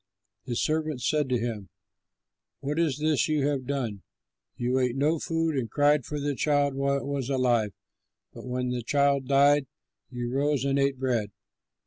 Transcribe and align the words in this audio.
His 0.45 0.63
servants 0.63 1.07
said 1.07 1.29
to 1.29 1.37
him, 1.37 1.69
"What 2.59 2.79
is 2.79 2.97
this 2.97 3.27
you 3.27 3.45
have 3.45 3.67
done? 3.67 4.01
You 4.57 4.79
ate 4.79 4.95
no 4.95 5.19
food 5.19 5.55
and 5.55 5.69
cried 5.69 6.05
for 6.05 6.19
the 6.19 6.33
child 6.33 6.73
while 6.73 6.97
it 6.97 7.05
was 7.05 7.29
alive, 7.29 7.71
but 8.33 8.47
when 8.47 8.69
the 8.69 8.81
child 8.81 9.27
died, 9.27 9.67
you 10.09 10.31
rose 10.31 10.65
and 10.65 10.79
ate 10.79 10.97
bread." 10.97 11.29